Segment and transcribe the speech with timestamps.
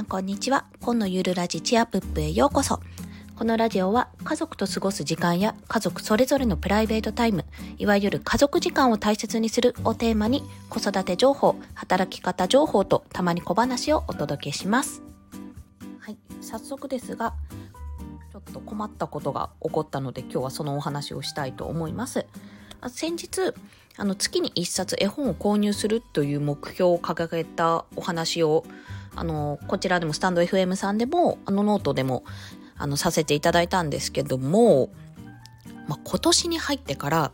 [0.00, 0.64] んこんにちは。
[0.80, 2.80] 今のゆるラジチアプップへようこそ。
[3.36, 7.44] このラジオは家族と過ごす時間や家族それぞれのプライベートタイム、
[7.76, 15.02] いわゆる家族時間を大切にするをテーマに子育て情報、働き方情報とたまに小話をお届けします。
[15.98, 17.34] はい、早速ですが、
[18.32, 22.24] ちょっと困ったことが起こったので今日はそのお話をしたいと思います。
[22.88, 23.52] 先日、
[23.98, 28.64] あの月に1冊絵本を購入するという目標を掲げたお話を
[29.14, 32.24] あのこちらでもスタンド FM さんでもあのノートでも
[32.76, 34.90] あのさせていただいたんですけども、
[35.88, 37.32] まあ、今年に入ってから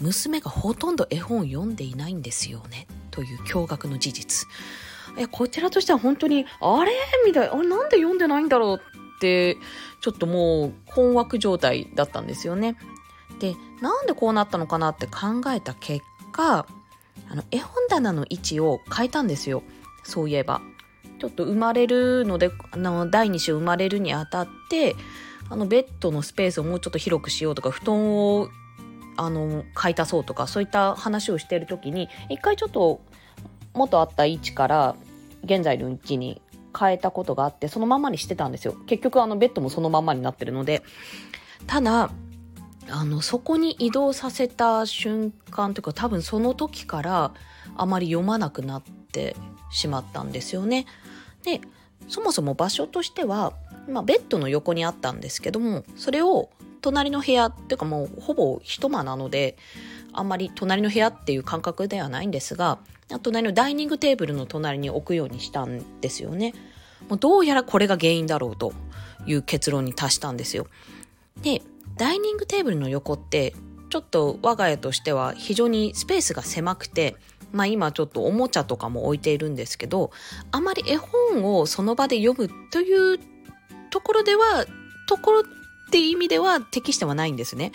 [0.00, 4.48] 娘がほとんど絵本を読んでいないんですよねという驚愕の事実。
[5.18, 6.92] えこちらとしては本当にあれ？
[7.24, 7.66] みたいなあれ？
[7.68, 8.82] なんで読んでないんだろう
[9.16, 9.56] って
[10.02, 12.76] ちょっともう困惑状態だったんですよね。
[13.40, 16.66] でなんでこうなったのかなって考えた結果
[17.28, 19.62] あの絵本棚の位置を変えたんですよ
[20.04, 20.60] そういえば
[21.18, 24.94] ちょっと生まれるのであの第2子生まれるにあたって
[25.48, 28.48] あのベッドのスペースをもうちょっと広くしようとか布団を
[29.16, 33.00] あの買い足そうとかそういった話をしてる時に一回ちょっと
[33.72, 34.96] 元あった位置から
[35.44, 36.42] 現在の位置に
[36.78, 40.82] 変えたことがあってそのままにしてたんですよ結局あのベッドもそのままになってるので
[41.66, 42.10] ただ
[42.88, 47.32] あのそこに移動させた瞬間というか多分その時から
[47.76, 49.36] あまり読まなくなって
[49.70, 50.86] しまったんですよね。
[51.46, 51.60] で
[52.08, 53.54] そもそも場所としては、
[53.88, 56.50] まあ、ベッドの横にあったんですけどもそれを
[56.82, 59.56] 隣の部屋っていうかもうほぼ一間なので
[60.12, 62.78] あんまり隣の部屋っていう感覚ではないんですが
[63.22, 66.54] 隣のダイニングテーブルの隣に置くようにしたんですよね。
[67.08, 68.72] もうどうやらこれが原因だろうと
[69.26, 70.66] いう結論に達したんですよ。
[71.42, 71.62] で
[71.96, 73.54] ダイニングテーブルの横って
[73.90, 77.14] ちょっと我が家としては非常にスペースが狭くて
[77.52, 80.10] まあ今ちょっとおもちゃとかも置いているんですけど
[80.52, 83.18] あまり絵本をその場で読むという
[83.90, 84.66] ところでは
[85.08, 85.44] ところっ
[85.90, 87.72] ていう意味では適してはないんですね。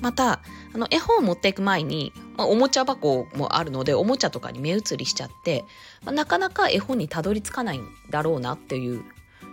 [0.00, 0.40] また
[0.74, 5.64] あの絵本を持っていく前に、まあ、おもちゃ箱もあるのでおもちゃとかに目移りしちゃって、
[6.04, 9.04] まあ、なかなか絵本にたどり着かないんだろうなっていう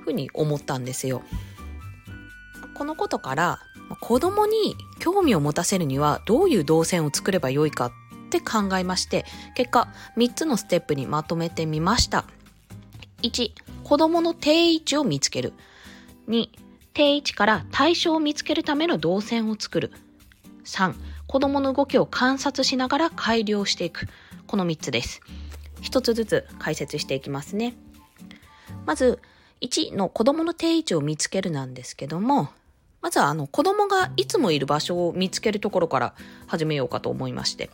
[0.03, 1.21] ふうに思ったんですよ。
[2.77, 3.59] このことから
[4.01, 7.91] 子供に興味を持たせるにはどういう動線を作ればよいか
[8.27, 12.25] って考えまして、結果3つのステップにまとめてみました。
[13.23, 13.51] 1、
[13.83, 15.53] 子供の定位置を見つける。
[16.27, 16.49] 2、
[16.93, 19.91] 定位置から対象を見つけるための動線を作る。
[20.65, 20.93] 3、
[21.25, 24.07] 子供の動きを観察しながら改良していく。
[24.45, 25.21] この3つです。
[25.81, 27.75] 1つずつ解説していきますね。
[28.85, 29.19] まず、
[29.61, 32.49] 1の子供の定位置を見つけるなんですけども、
[33.01, 36.13] まずはあの子供がいつもいる場所を見つけるところから
[36.47, 37.69] 始めようかと思いまして。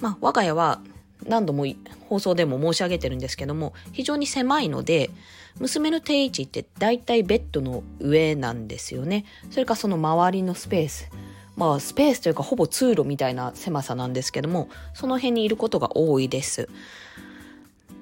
[0.00, 0.80] まあ、我が家は
[1.26, 1.66] 何度も
[2.08, 5.10] 放送でも申し上げてるんですけども、非常に狭いので、
[5.58, 9.24] 娘の定位置って大体ベッドの上なんですよね。
[9.50, 11.10] それかその周りのスペース。
[11.56, 16.68] まあ、スペースというかほぼ通路みたいな狭さなんですけども、その辺にいることが多いです。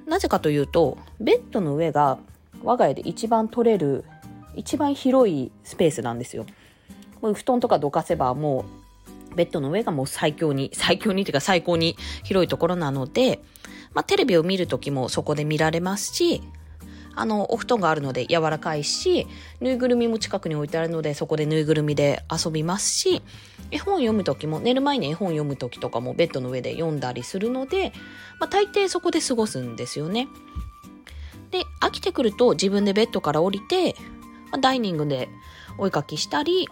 [0.07, 2.19] なぜかというと、ベッドの上が
[2.63, 4.05] 我が家で一番取れる
[4.55, 6.47] 一番広いスペースなんですよ。
[7.21, 8.65] 布団とかどかせばもう
[9.39, 13.41] ベッドの上がもう最強に、最強にっていうか最高に広いところなので、
[13.95, 16.43] まあ、テレビを見るときもそこで見られますし、
[17.15, 19.27] あの、お布団があるので柔らかいし、
[19.61, 23.23] ぬいぐるみも近くに置いてあるので、そこでぬいぐるみで遊びますし、
[23.71, 27.93] 絵本読むときも、寝る前に絵本読むときとかもベッドの上で読んだりするので、
[28.41, 30.29] まあ、大抵そこで過ごすんですよね。
[31.51, 33.95] で、飽きてくると自分でベッドから降りて
[34.51, 35.29] ま、ダイニングで
[35.79, 36.69] お絵かきしたり、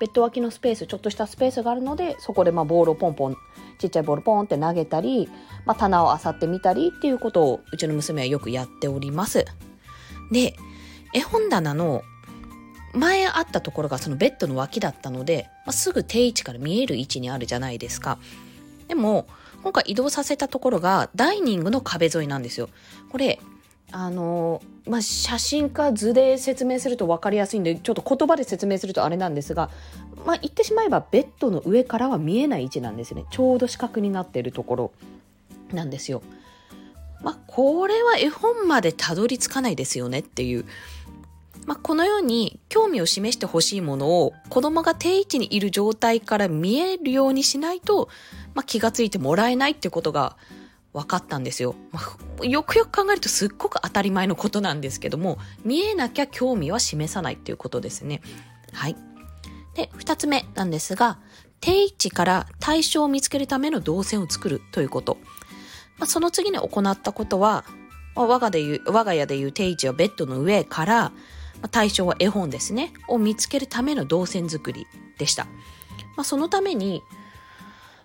[0.00, 3.36] ベッド脇のスペース、ちょっとしたスペースがあるので、そこでまあボールをポンポン、
[3.78, 5.28] ちっちゃいボールポンって投げたり、
[5.66, 9.44] まあ、棚を漁ってみたりっていうことをうちの娘はよくやっております。
[10.30, 10.56] で、
[11.14, 12.02] 絵本棚の
[12.94, 18.18] 前あったところがそのベッドの脇だったので、まあ、すぐ定位置から見える位置にあるじゃないですか。
[18.86, 19.26] でも、
[19.62, 22.68] 今回移動させたところがダイニングの壁沿いなんですよ。
[23.10, 23.40] これ、
[23.90, 29.70] あのまあ、写真か図で説明すると分かりやすいんでちょっと言葉で説明するとあれなんですが、
[30.26, 34.92] まあ、言ってしまえばベッドの上からは見えない位置なんですねちょうど四角になっているところ
[35.72, 36.22] なんですよ。
[37.20, 40.64] まあ、これは絵本までたどり着かないですよねっていう。
[41.66, 48.08] まあ、このように興味を示してほしいものを子供が定位置にいる状態から見えるようにしないと、
[48.54, 50.36] まあ、気がついてもらえないってことが
[50.98, 51.74] 分かったんですよ。
[51.92, 52.00] ま
[52.40, 58.20] あ、よくよく考えるとすっごく当たり前のことなんですけども、見えなきゃ興味は示さないっていうことですね。
[58.72, 58.96] はい。
[59.74, 61.18] で、二つ目なんですが、
[61.60, 65.18] 定位置から対象を見つけるための動線を作るということ。
[65.98, 67.64] まあ、その次に行ったことは、
[68.14, 71.12] 我がで言う我が家でいう定位置はベッドの上から
[71.70, 74.86] 対象は絵本ですねを見つけるための動線作り
[75.18, 75.44] でした、
[76.16, 77.02] まあ、そのために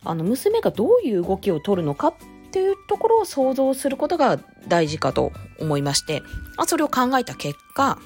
[0.04, 2.14] あの娘がどういう動きを取るのか
[2.54, 6.22] っていうところを想像することが大事かと思いまして、
[6.56, 7.98] まあ、それを考えた結果、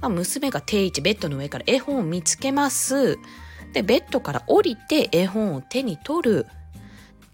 [0.00, 3.18] まあ、娘が定位置ベッドの上から絵本を見つけます
[3.74, 6.46] でベッドから降りて絵本を手に取る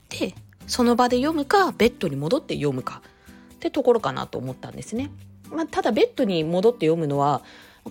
[0.09, 0.35] で
[0.67, 3.03] その場で読むかベッドに戻って読むか
[3.55, 5.13] ってところかなと思ったんですね。
[5.49, 7.43] まあ、ただベッドに戻って読むのは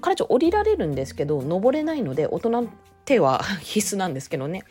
[0.02, 2.68] 彼女降りられるんですけど登れないので大人
[3.06, 4.64] 手は 必須なんですけどね。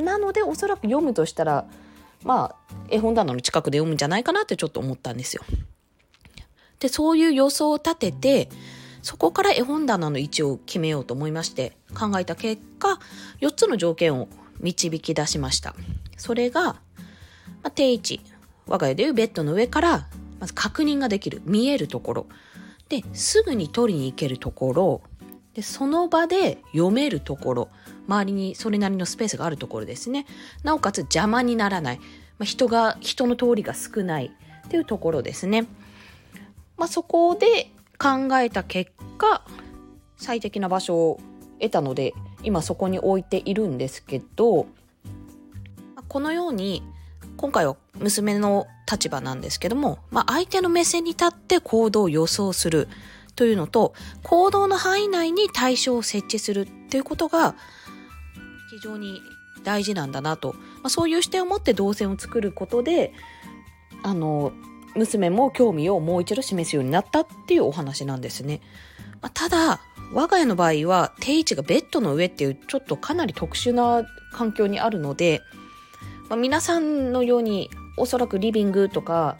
[0.00, 1.66] なのでおそらく読むとしたら
[2.24, 5.42] まあ絵本棚の近くで読むんじゃないかなってちょっと思ったんですよ。
[6.78, 8.48] でそういう予想を立てて
[9.02, 12.98] そこから絵本棚の位置を決めようと思いまして考えた結果
[13.40, 14.28] 4つの条件を
[14.60, 15.74] 導き出しました。
[16.16, 16.76] それが、ま
[17.64, 18.20] あ、定位置
[18.66, 20.08] 我が家でいうベッドの上から
[20.38, 22.26] まず確認ができる見えるところ
[22.88, 25.02] ですぐに取りに行けるところ
[25.54, 27.68] でその場で読めるところ
[28.08, 30.26] 周りにそれなりのスペースがあるところですね。
[30.62, 32.04] なおかつ邪魔にならない、ま
[32.40, 34.32] あ、人が人の通りが少ない。
[34.66, 35.66] っていうところですね、
[36.76, 39.44] まあ、そこで考えた結果
[40.16, 41.20] 最適な場所を
[41.60, 44.66] 得たので今そこに置いているんですけど
[46.08, 46.82] このように
[47.36, 52.88] 今回は娘の立場なんですけども、まあ、相手の目線に立って行動を予想する。
[53.36, 57.54] というのと行動の範囲内に対象を設置するっていうことが
[58.70, 59.20] 非常に
[59.64, 63.12] 大事なんだなと、まあ、そういう視点を持って動線を作ることで
[64.02, 64.52] あの
[64.94, 68.60] 娘も興味をもう一度示すようになったっていうお話なんですね。
[69.22, 69.80] まあ、ただ
[70.12, 75.40] 我が家の場合は定位置がベッドの上っていうちょっとかなり特殊な環境にあるので、
[76.28, 79.38] まあ、皆さんのようにおそらくリビングとか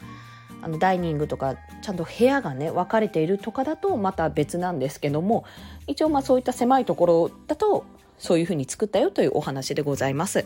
[0.63, 5.43] あのダイニングとかちゃんと部屋がね分かれているとかだとまた別なんですけども
[5.87, 7.83] 一応まあそういった狭いところだと
[8.17, 10.45] そういうふうに作ったよというお話でございます。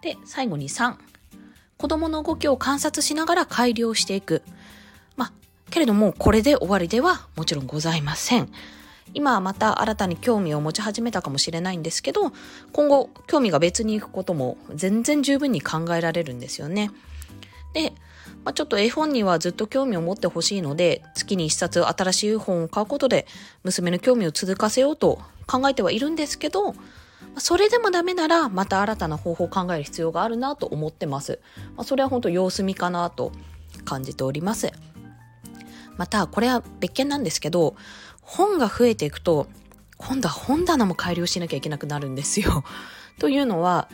[0.00, 0.96] で最後に3
[1.76, 4.42] 子供の動きを観察しながら改良していく。
[5.14, 5.32] まあ
[5.70, 8.48] けれどもこれで終わりではもちろんございません。
[9.12, 12.32] 今はまた新たに興味を持ち始めたかもしれないんですけど
[12.72, 16.90] 今後興味が別に行くことも全然十分に考えられるんですよね。
[17.74, 17.92] で、
[18.44, 23.26] まあ、ちょっと絵本にはずっと興味を持ってほしいので月に一冊新しい本を買うことで
[23.62, 26.74] 娘の興味を続かせようと考えてはいるんですけど
[27.38, 31.40] それでもダメならまた新たな方法を考える必要があるなと思ってます。
[31.76, 33.32] まあ、それは本当様子見かなと
[33.84, 34.70] 感じております。
[35.96, 37.74] またこれは別件なんですけど
[38.22, 39.46] 本が増えていくと、
[39.98, 42.64] 今度は本棚も改良しなきゃいけなくなるんですよ。
[43.18, 43.88] というのは、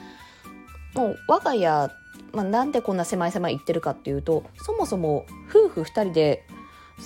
[0.94, 1.90] もう我が家、
[2.32, 6.44] まあ、なんでこんな狭い狭い言ってるかっていうと、そもそも夫婦2人で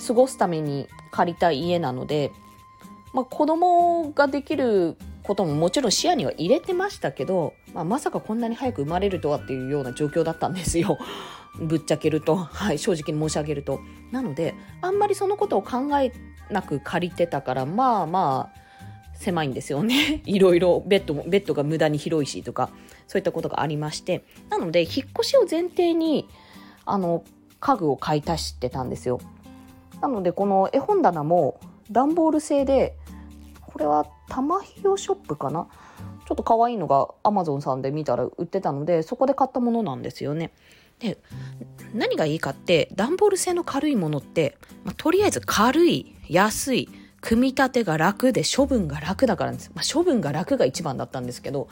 [0.07, 2.31] 過ごすために借りた家なので、
[3.13, 10.97] まあ、子供ができることももちろん視野には入れてましたけど、まあ、まさかこんなに早く生まれるとはっていうような状況だったんですよ。
[11.59, 13.79] ぶっちゃけると、はい、正直に申し上げると。
[14.11, 16.11] なので、あんまりそのことを考え
[16.49, 18.62] なく借りてたからまあまあ
[19.23, 20.21] 狭いんですよね。
[20.27, 22.69] いろいろベッドもベッドが無駄に広いしとか
[23.07, 24.23] そういったことがありまして。
[24.49, 24.89] なので引っ
[25.19, 26.27] 越しを前提に
[26.85, 27.23] あの
[27.59, 29.19] 家具を買い足してたんですよ。
[30.01, 32.95] なのでこの絵本棚も段ボール製で
[33.61, 35.67] これは玉ひよショップかな？
[36.25, 40.51] ちょっと可愛いのがアマゾンさんで見たら売ってたのでそこで買ったものなんですよね。
[40.99, 41.17] で
[41.93, 46.89] 何がいいかって段ボール製の軽いものって、まあ、とりあえず軽い安い
[47.23, 51.69] 組み立てが楽で処分が楽だからです、まあ、処分が楽が一番だったんですけど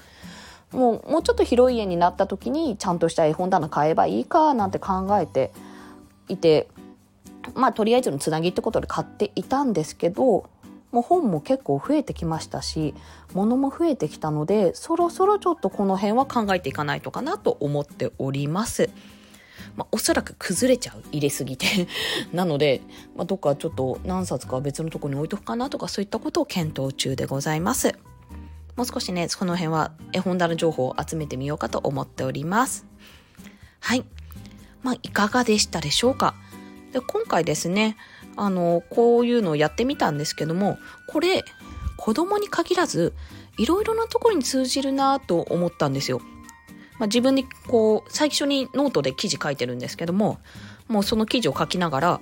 [0.71, 5.51] もうもうちょっと広い家になった時にちゃんとした絵本棚買えばいいかなんて考えて
[6.29, 6.69] いて
[7.53, 10.49] まあとりあえずのつなぎってことで買っていたんですけど
[10.93, 12.95] もう本も結構増えてきましたし
[13.33, 18.89] 物も増えてきたのでそろそろちょっとこの辺は考えていかないとかなと思っております。
[19.75, 21.65] まあ、おそらく崩れちゃう入れすぎて
[22.33, 22.81] なので、
[23.15, 27.95] まあ、どっかちょっと何冊か別のとこに置いとくかなとかそういったことを検討中でございます。
[28.75, 32.85] もう少しねその辺は絵本棚情報を集めてみようかと思っております。
[33.79, 34.05] はい。
[34.81, 36.35] まあいかがでしたでしょうか？
[36.91, 37.95] で今回ですね
[38.35, 40.77] あのこういうのをやってみたんですけども
[41.07, 41.43] これ
[41.97, 43.13] 子供に限らず
[43.57, 46.21] いろいろなところに通じるなと思ったんですよ。
[47.01, 50.37] まあ、自分にこう最初にノートで記事書いてるんですけども
[50.87, 52.21] もうその記事を書きながら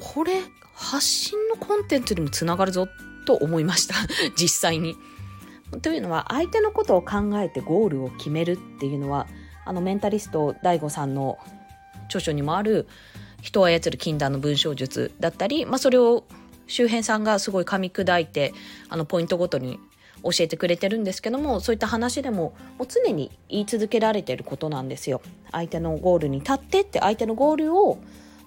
[0.00, 0.34] これ
[0.74, 2.88] 発信のコンテンツにもつながるぞ
[3.26, 3.94] と思いました
[4.36, 4.96] 実際に。
[5.80, 9.26] というのは相手のことを考えてゴールを決めるっていうのは
[9.64, 11.38] あのメンタリスト DAIGO さんの
[12.08, 12.86] 著書にもある
[13.40, 16.24] 人を操る禁断の文章術だったり、まあ、それを
[16.66, 18.52] 周辺さんがすごい噛み砕いて
[18.90, 19.80] あのポイントごとに
[20.22, 25.20] 教えてくれてるんですけどもそういった話でももう常に言い続けられてることなんですよ。
[25.50, 27.98] 相手のゴールに立ってって相手のゴールを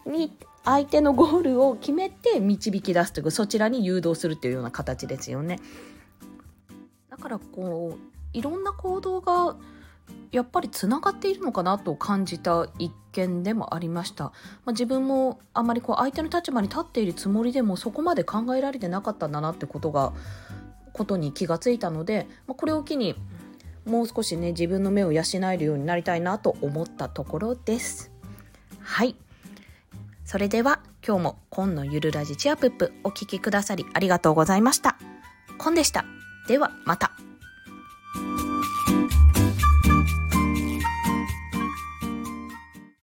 [0.06, 0.32] に
[0.64, 5.60] 相手のゴールを決めて導き出すというかそちらに誘導するっていうような形ですよね。
[7.10, 9.56] だからこういろんな行動が
[10.32, 14.32] やっぱりつながっているのかなと感じた一件でもありました、ま
[14.68, 20.14] あ、自分もあまりこう相手の立場に立っているつもりでもそこまで考えられてなかったんだなってことが
[20.96, 23.16] ことに気がついたので、まあ、これを機に
[23.86, 28.12] もう少しね自分の目を養えるようになりたいなと思ったところです。
[28.80, 29.16] はい。
[30.24, 34.98] それでは今日も今のゆるラジチアプップお聴きくださりありがとうございました。
[35.58, 36.06] コンでした。
[36.48, 37.25] ではまた。